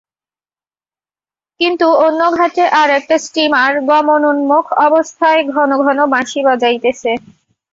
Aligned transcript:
কিন্তু 1.59 1.87
অন্য 2.05 2.21
ঘাটে 2.37 2.63
আর-একটা 2.81 3.15
স্টীমার 3.25 3.71
গমনোন্মুখ 3.89 4.65
অবস্থায় 4.87 5.41
ঘন 5.53 5.69
ঘন 5.83 5.99
বাঁশি 6.13 6.39
বাজাইতেছে। 6.47 7.11